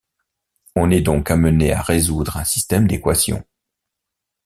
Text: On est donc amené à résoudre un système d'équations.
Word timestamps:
On 0.75 0.89
est 0.89 1.01
donc 1.03 1.29
amené 1.29 1.73
à 1.73 1.81
résoudre 1.83 2.37
un 2.37 2.43
système 2.43 2.87
d'équations. 2.87 3.45